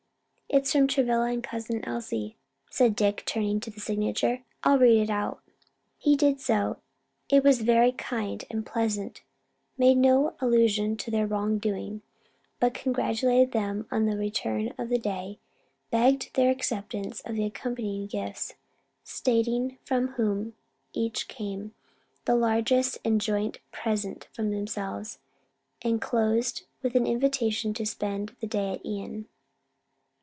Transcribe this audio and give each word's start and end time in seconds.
"It's 0.53 0.73
from 0.73 0.85
Travilla 0.87 1.31
and 1.31 1.41
Cousin 1.41 1.79
Elsie," 1.85 2.35
said 2.69 2.93
Dick 2.93 3.23
turning 3.25 3.61
to 3.61 3.71
the 3.71 3.79
signature. 3.79 4.43
"I'll 4.65 4.79
read 4.79 4.99
it 5.03 5.09
out." 5.09 5.39
He 5.97 6.17
did 6.17 6.41
so. 6.41 6.75
It 7.29 7.41
was 7.41 7.61
very 7.61 7.93
kind 7.93 8.43
and 8.51 8.65
pleasant, 8.65 9.21
made 9.77 9.97
no 9.97 10.35
allusion 10.41 10.97
to 10.97 11.09
their 11.09 11.25
wrong 11.25 11.57
doing, 11.57 12.01
but 12.59 12.73
congratulated 12.73 13.53
them 13.53 13.87
on 13.91 14.07
the 14.07 14.17
return 14.17 14.73
of 14.77 14.89
the 14.89 14.99
day, 14.99 15.39
begged 15.89 16.33
their 16.33 16.51
acceptance 16.51 17.21
of 17.21 17.35
the 17.37 17.45
accompanying 17.45 18.07
gifts, 18.07 18.55
stating 19.05 19.77
from 19.85 20.09
whom 20.09 20.53
each 20.91 21.29
came, 21.29 21.73
the 22.25 22.35
largest 22.35 22.97
a 23.05 23.11
joint 23.11 23.59
present 23.71 24.27
from 24.33 24.51
themselves; 24.51 25.17
and 25.81 26.01
closed 26.01 26.63
with 26.81 26.93
an 26.97 27.07
invitation 27.07 27.73
to 27.73 27.85
spend 27.85 28.35
the 28.41 28.47
day 28.47 28.73
at 28.73 28.81
Ion. 28.85 29.29